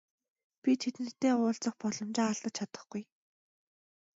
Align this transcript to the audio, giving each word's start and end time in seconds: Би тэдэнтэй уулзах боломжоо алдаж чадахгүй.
Би 0.61 0.71
тэдэнтэй 0.81 1.33
уулзах 1.39 1.75
боломжоо 1.81 2.27
алдаж 2.31 2.53
чадахгүй. 2.57 3.03